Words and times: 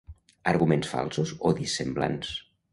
Arguments 0.51 0.89
falsos 0.95 1.35
o 1.51 1.53
dissemblants. 1.63 2.35